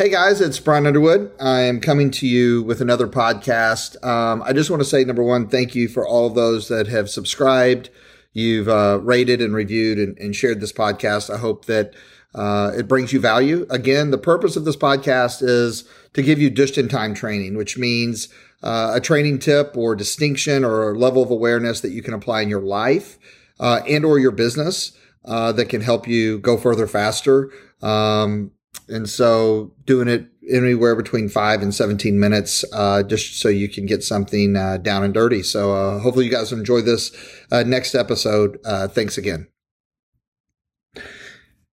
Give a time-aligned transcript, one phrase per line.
[0.00, 1.30] Hey guys, it's Brian Underwood.
[1.38, 4.02] I am coming to you with another podcast.
[4.02, 6.86] Um, I just want to say, number one, thank you for all of those that
[6.86, 7.90] have subscribed.
[8.32, 11.28] You've uh, rated and reviewed and, and, shared this podcast.
[11.28, 11.92] I hope that
[12.34, 13.66] uh, it brings you value.
[13.68, 15.84] Again, the purpose of this podcast is
[16.14, 18.30] to give you just in time training, which means
[18.62, 22.48] uh, a training tip or distinction or level of awareness that you can apply in
[22.48, 23.18] your life
[23.58, 24.96] uh, and or your business
[25.26, 27.52] uh, that can help you go further faster.
[27.82, 28.52] Um,
[28.90, 33.86] and so doing it anywhere between five and 17 minutes, uh, just so you can
[33.86, 35.42] get something uh, down and dirty.
[35.42, 37.14] So uh, hopefully you guys enjoy this
[37.50, 38.58] uh, next episode.
[38.64, 39.46] Uh, thanks again.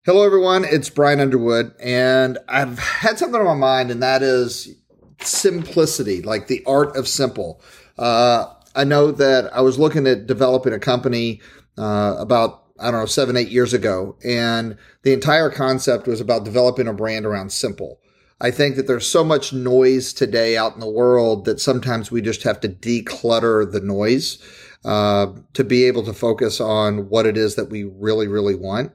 [0.04, 0.64] Hello, everyone.
[0.64, 4.76] It's Brian Underwood, and I've had something on my mind, and that is
[5.20, 7.60] simplicity, like the art of simple.
[7.98, 11.40] Uh, I know that I was looking at developing a company
[11.76, 14.16] about I don't know, seven, eight years ago.
[14.24, 18.00] And the entire concept was about developing a brand around simple.
[18.40, 22.20] I think that there's so much noise today out in the world that sometimes we
[22.20, 24.38] just have to declutter the noise
[24.84, 28.92] uh, to be able to focus on what it is that we really, really want.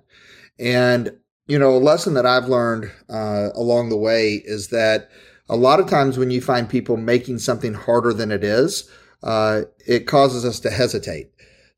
[0.60, 1.18] And,
[1.48, 5.10] you know, a lesson that I've learned uh, along the way is that
[5.50, 8.90] a lot of times when you find people making something harder than it is,
[9.24, 11.31] uh, it causes us to hesitate.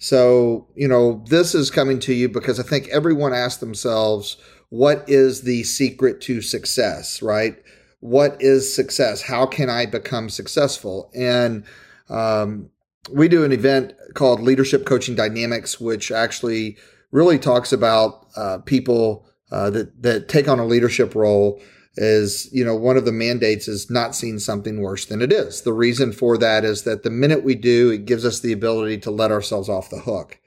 [0.04, 4.36] So, you know, this is coming to you because I think everyone asks themselves,
[4.68, 7.56] what is the secret to success, right?
[8.02, 9.22] What is success?
[9.22, 11.10] How can I become successful?
[11.16, 11.64] And
[12.10, 12.70] um,
[13.14, 16.78] we do an event called Leadership Coaching Dynamics, which actually
[17.12, 21.62] really talks about uh, people uh, that that take on a leadership role
[21.96, 25.62] is, you know, one of the mandates is not seeing something worse than it is.
[25.62, 28.98] The reason for that is that the minute we do, it gives us the ability
[29.00, 30.40] to let ourselves off the hook.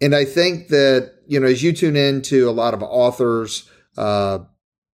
[0.00, 4.40] And I think that, you know, as you tune into a lot of authors, uh,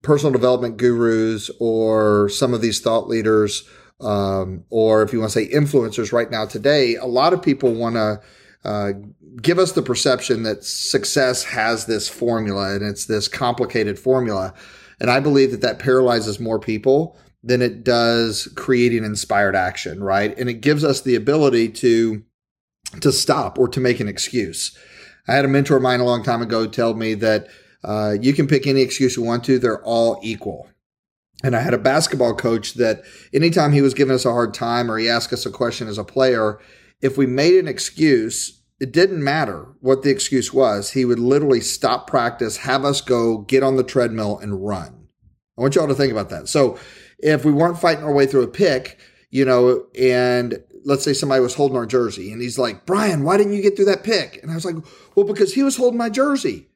[0.03, 3.69] personal development gurus, or some of these thought leaders,
[4.01, 7.75] um, or if you want to say influencers right now today, a lot of people
[7.75, 8.21] want to
[8.65, 8.93] uh,
[9.41, 14.55] give us the perception that success has this formula and it's this complicated formula.
[15.01, 20.37] And I believe that that paralyzes more people than it does creating inspired action, right?
[20.39, 22.23] And it gives us the ability to
[23.01, 24.77] to stop or to make an excuse.
[25.27, 27.49] I had a mentor of mine a long time ago tell me that
[27.83, 30.69] uh, you can pick any excuse you want to; they're all equal.
[31.43, 33.03] And I had a basketball coach that
[33.35, 35.99] anytime he was giving us a hard time or he asked us a question as
[35.99, 36.59] a player,
[37.03, 40.91] if we made an excuse, it didn't matter what the excuse was.
[40.91, 45.09] He would literally stop practice, have us go get on the treadmill and run.
[45.57, 46.49] I want y'all to think about that.
[46.49, 46.79] So
[47.19, 48.99] if we weren't fighting our way through a pick,
[49.31, 53.37] you know, and let's say somebody was holding our jersey and he's like, Brian, why
[53.37, 54.43] didn't you get through that pick?
[54.43, 54.77] And I was like,
[55.15, 56.69] well, because he was holding my jersey.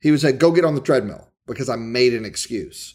[0.00, 2.94] He was like, go get on the treadmill because I made an excuse.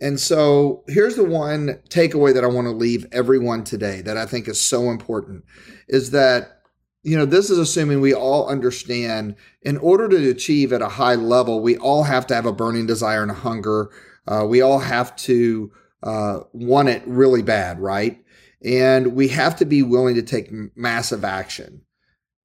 [0.00, 4.26] And so here's the one takeaway that I want to leave everyone today that I
[4.26, 5.44] think is so important
[5.88, 6.61] is that
[7.02, 11.16] you know, this is assuming we all understand in order to achieve at a high
[11.16, 13.90] level, we all have to have a burning desire and a hunger.
[14.26, 15.72] Uh, we all have to
[16.04, 18.22] uh, want it really bad, right?
[18.64, 21.82] And we have to be willing to take massive action.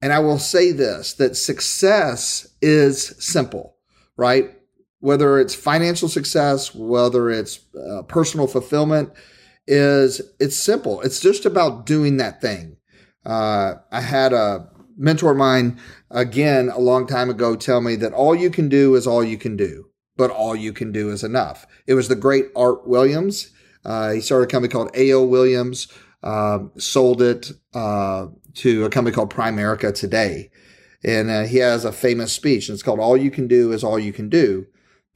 [0.02, 3.76] And I will say this that success is simple,
[4.16, 4.54] right?
[5.00, 9.12] Whether it's financial success, whether it's uh, personal fulfillment,
[9.68, 11.00] is it's simple.
[11.02, 12.77] It's just about doing that thing
[13.28, 14.66] uh, I had a
[14.96, 15.78] mentor of mine
[16.10, 19.36] again a long time ago tell me that all you can do is all you
[19.36, 21.66] can do, but all you can do is enough.
[21.86, 23.50] It was the great Art Williams.
[23.84, 25.26] Uh, he started a company called A.L.
[25.26, 25.88] Williams,
[26.22, 30.50] uh, sold it uh, to a company called Primerica today.
[31.04, 33.84] And uh, he has a famous speech, and it's called All You Can Do is
[33.84, 34.66] All You Can Do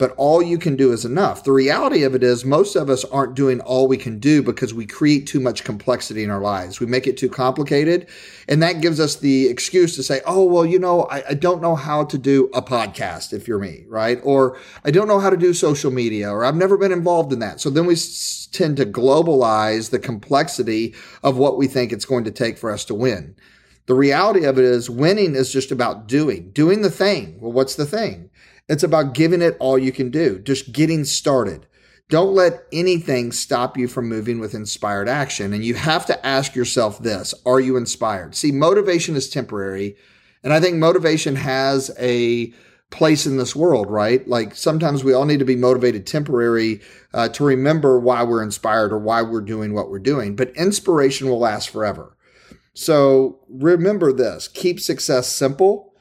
[0.02, 1.44] but all you can do is enough.
[1.44, 4.74] The reality of it is, most of us aren't doing all we can do because
[4.74, 6.80] we create too much complexity in our lives.
[6.80, 8.08] We make it too complicated.
[8.48, 11.62] And that gives us the excuse to say, oh, well, you know, I, I, don't
[11.62, 14.18] know how to do a podcast if you're me, right?
[14.24, 17.38] Or I don't know how to do social media, or I've never been involved in
[17.38, 17.60] that.
[17.60, 22.24] So then we s- tend to globalize the complexity of what we think it's going
[22.24, 23.36] to take for us to win.
[23.86, 27.38] The reality of it is, winning is just about doing, doing the thing.
[27.40, 28.30] Well, what's the thing?
[28.68, 31.66] It's about giving it all you can do, just getting started.
[32.08, 35.52] Don't let anything stop you from moving with inspired action.
[35.52, 38.34] And you have to ask yourself this Are you inspired?
[38.34, 39.96] See, motivation is temporary.
[40.44, 42.52] And I think motivation has a
[42.90, 44.26] place in this world, right?
[44.28, 46.80] Like sometimes we all need to be motivated temporary
[47.14, 50.36] uh, to remember why we're inspired or why we're doing what we're doing.
[50.36, 52.16] But inspiration will last forever.
[52.74, 55.91] So remember this keep success simple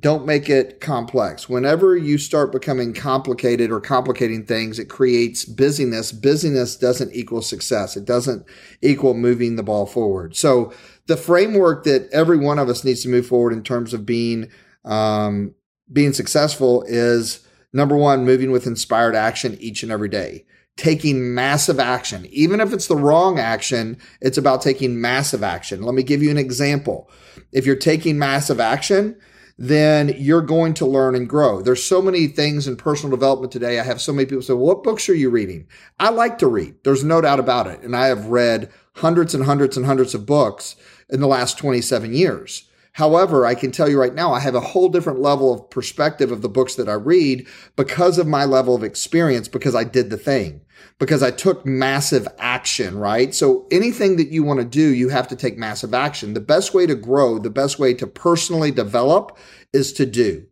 [0.00, 1.48] don't make it complex.
[1.48, 6.10] Whenever you start becoming complicated or complicating things, it creates busyness.
[6.10, 7.96] Busyness doesn't equal success.
[7.96, 8.46] It doesn't
[8.80, 10.34] equal moving the ball forward.
[10.34, 10.72] So
[11.06, 14.50] the framework that every one of us needs to move forward in terms of being,
[14.84, 15.54] um,
[15.92, 21.78] being successful is number one, moving with inspired action each and every day taking massive
[21.78, 22.24] action.
[22.30, 25.82] Even if it's the wrong action, it's about taking massive action.
[25.82, 27.10] Let me give you an example.
[27.52, 29.20] If you're taking massive action,
[29.62, 31.60] then you're going to learn and grow.
[31.60, 33.78] There's so many things in personal development today.
[33.78, 35.68] I have so many people say, what books are you reading?
[35.98, 36.76] I like to read.
[36.82, 37.82] There's no doubt about it.
[37.82, 40.76] And I have read hundreds and hundreds and hundreds of books
[41.10, 42.69] in the last 27 years.
[42.92, 46.32] However, I can tell you right now, I have a whole different level of perspective
[46.32, 47.46] of the books that I read
[47.76, 50.60] because of my level of experience, because I did the thing,
[50.98, 53.32] because I took massive action, right?
[53.34, 56.34] So anything that you want to do, you have to take massive action.
[56.34, 59.38] The best way to grow, the best way to personally develop
[59.72, 60.46] is to do.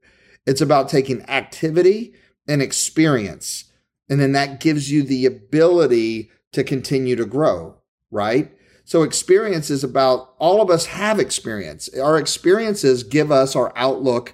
[0.46, 2.14] It's about taking activity
[2.46, 3.64] and experience.
[4.08, 7.76] And then that gives you the ability to continue to grow,
[8.11, 8.52] right?
[8.88, 11.90] So experience is about all of us have experience.
[11.99, 14.32] Our experiences give us our outlook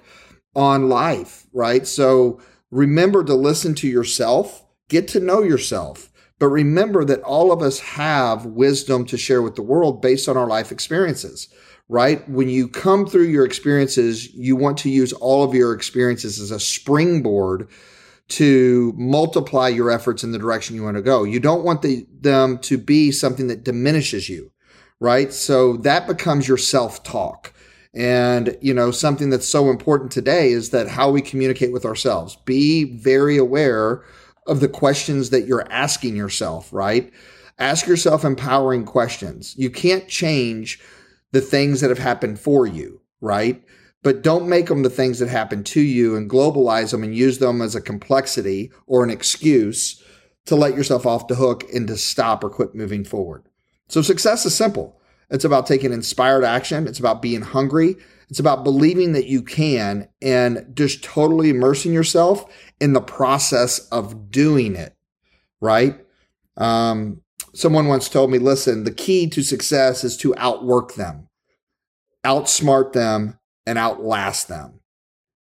[0.55, 1.85] on life, right?
[1.85, 2.39] So
[2.71, 6.09] remember to listen to yourself, get to know yourself,
[6.39, 10.37] but remember that all of us have wisdom to share with the world based on
[10.37, 11.49] our life experiences,
[11.89, 12.27] right?
[12.29, 16.51] When you come through your experiences, you want to use all of your experiences as
[16.51, 17.67] a springboard
[18.27, 21.23] to multiply your efforts in the direction you want to go.
[21.23, 24.51] You don't want the, them to be something that diminishes you,
[24.99, 25.31] right?
[25.31, 27.53] So that becomes your self talk.
[27.93, 32.35] And, you know, something that's so important today is that how we communicate with ourselves.
[32.45, 34.03] Be very aware
[34.47, 37.11] of the questions that you're asking yourself, right?
[37.57, 39.55] Ask yourself empowering questions.
[39.57, 40.81] You can't change
[41.31, 43.63] the things that have happened for you, right?
[44.05, 47.39] But don't make them the things that happen to you and globalize them and use
[47.39, 49.99] them as a complexity or an excuse
[50.45, 53.49] to let yourself off the hook and to stop or quit moving forward.
[53.89, 55.01] So success is simple.
[55.31, 56.87] It's about taking inspired action.
[56.87, 57.95] It's about being hungry.
[58.29, 62.45] It's about believing that you can and just totally immersing yourself
[62.79, 64.95] in the process of doing it.
[65.61, 65.99] Right.
[66.57, 67.23] Um,
[67.55, 71.27] someone once told me, listen, the key to success is to outwork them,
[72.23, 74.79] outsmart them, and outlast them.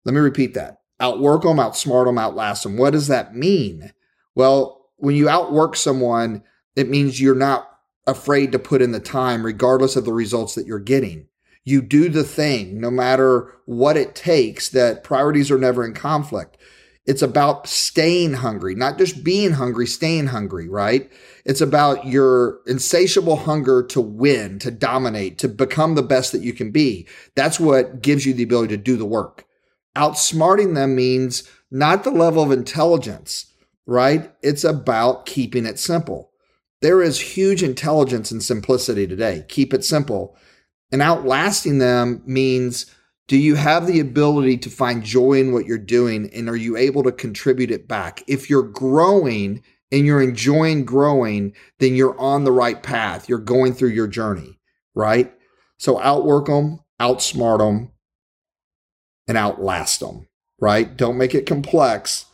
[0.04, 0.78] Let me repeat that.
[1.00, 2.76] Outwork them, outsmart them, outlast them.
[2.76, 3.92] What does that mean?
[4.34, 6.42] Well, when you outwork someone,
[6.74, 7.68] it means you're not
[8.06, 11.26] afraid to put in the time, regardless of the results that you're getting.
[11.64, 16.56] You do the thing, no matter what it takes, that priorities are never in conflict.
[17.04, 21.10] It's about staying hungry, not just being hungry, staying hungry, right?
[21.46, 26.52] It's about your insatiable hunger to win, to dominate, to become the best that you
[26.52, 27.06] can be.
[27.37, 29.44] That's what gives you the ability to do the work.
[29.96, 33.52] Outsmarting them means not the level of intelligence,
[33.87, 34.32] right?
[34.43, 36.32] It's about keeping it simple.
[36.82, 39.44] There is huge intelligence and simplicity today.
[39.49, 40.37] Keep it simple.
[40.90, 42.87] And outlasting them means
[43.28, 46.76] do you have the ability to find joy in what you're doing and are you
[46.76, 48.25] able to contribute it back?
[48.26, 53.28] If you're growing and you're enjoying growing, then you're on the right path.
[53.28, 54.58] You're going through your journey,
[54.94, 55.32] right?
[55.78, 57.92] So outwork them, outsmart them,
[59.28, 60.28] and outlast them,
[60.60, 60.96] right?
[60.96, 62.26] Don't make it complex.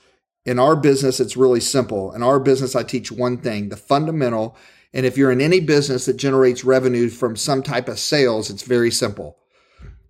[0.44, 2.12] In our business, it's really simple.
[2.12, 4.56] In our business, I teach one thing, the fundamental.
[4.93, 8.62] And if you're in any business that generates revenue from some type of sales, it's
[8.62, 9.38] very simple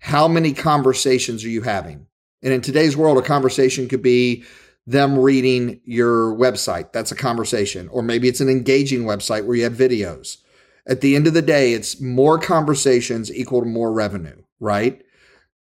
[0.02, 2.08] how many conversations are you having?
[2.42, 4.42] And in today's world, a conversation could be
[4.86, 6.92] them reading your website.
[6.92, 7.88] That's a conversation.
[7.88, 10.38] Or maybe it's an engaging website where you have videos.
[10.86, 15.02] At the end of the day, it's more conversations equal to more revenue, right?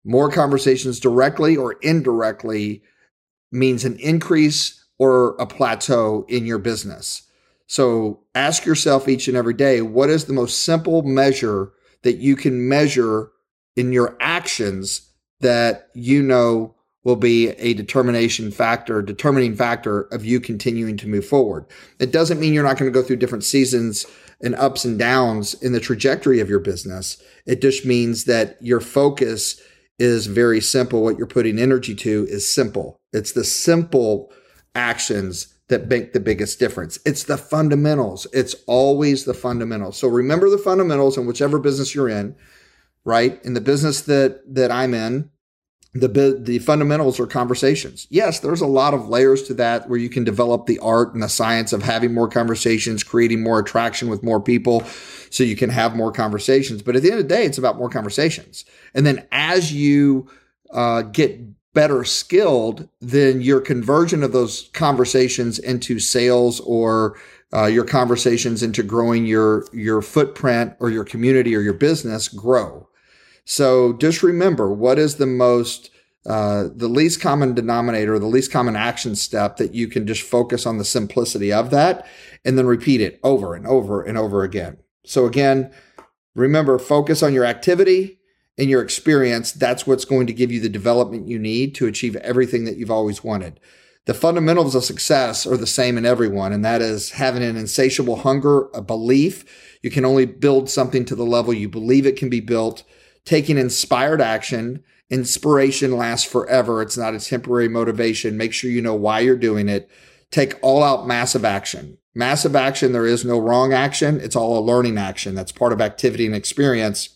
[0.05, 2.83] More conversations directly or indirectly
[3.51, 7.23] means an increase or a plateau in your business.
[7.67, 12.35] So ask yourself each and every day, what is the most simple measure that you
[12.35, 13.31] can measure
[13.75, 20.39] in your actions that you know will be a determination factor, determining factor of you
[20.39, 21.65] continuing to move forward.
[21.99, 24.05] It doesn't mean you're not going to go through different seasons
[24.41, 27.21] and ups and downs in the trajectory of your business.
[27.45, 29.61] It just means that your focus
[29.99, 31.03] is very simple.
[31.03, 32.97] What you're putting energy to is simple.
[33.11, 34.31] It's the simple
[34.75, 36.99] actions that make the biggest difference.
[37.05, 38.27] It's the fundamentals.
[38.33, 39.97] It's always the fundamentals.
[39.97, 42.35] So remember the fundamentals in whichever business you're in
[43.05, 43.43] right?
[43.43, 45.29] In the business that that I'm in,
[45.93, 48.07] the the fundamentals are conversations.
[48.09, 51.21] Yes, there's a lot of layers to that where you can develop the art and
[51.21, 54.83] the science of having more conversations, creating more attraction with more people
[55.29, 56.81] so you can have more conversations.
[56.81, 58.65] But at the end of the day, it's about more conversations.
[58.95, 60.27] And then as you
[60.71, 61.39] uh, get
[61.73, 67.19] better skilled, then your conversion of those conversations into sales or
[67.53, 72.87] uh, your conversations into growing your your footprint or your community or your business grow.
[73.45, 75.89] So just remember what is the most
[76.25, 80.65] uh, the least common denominator, the least common action step that you can just focus
[80.65, 82.07] on the simplicity of that
[82.45, 84.77] and then repeat it over and over and over again.
[85.05, 85.73] So again,
[86.33, 88.19] remember focus on your activity
[88.57, 89.51] and your experience.
[89.51, 92.91] That's what's going to give you the development you need to achieve everything that you've
[92.91, 93.59] always wanted.
[94.05, 98.17] The fundamentals of success are the same in everyone, and that is having an insatiable
[98.17, 99.77] hunger, a belief.
[99.81, 102.83] You can only build something to the level you believe it can be built,
[103.25, 104.83] taking inspired action.
[105.09, 106.81] Inspiration lasts forever.
[106.81, 108.37] It's not a temporary motivation.
[108.37, 109.89] Make sure you know why you're doing it.
[110.31, 111.97] Take all out massive action.
[112.15, 114.19] Massive action, there is no wrong action.
[114.19, 115.33] It's all a learning action.
[115.33, 117.09] That's part of activity and experience.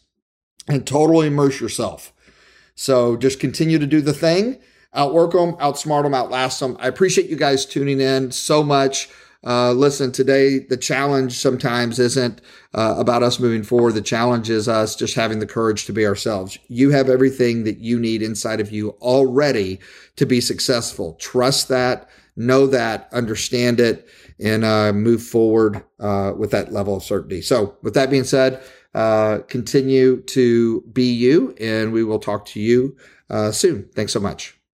[0.67, 2.13] And totally immerse yourself.
[2.75, 4.59] So just continue to do the thing
[4.93, 6.75] outwork them, outsmart them, outlast them.
[6.79, 9.09] I appreciate you guys tuning in so much.
[9.45, 12.41] Uh, listen, today the challenge sometimes isn't
[12.73, 13.93] uh, about us moving forward.
[13.93, 16.57] The challenge is us just having the courage to be ourselves.
[16.67, 19.79] You have everything that you need inside of you already
[20.15, 21.13] to be successful.
[21.15, 24.07] Trust that, know that, understand it,
[24.39, 27.41] and uh, move forward uh, with that level of certainty.
[27.41, 28.61] So, with that being said,
[28.93, 32.95] uh, continue to be you, and we will talk to you
[33.29, 33.89] uh, soon.
[33.93, 34.56] Thanks so much.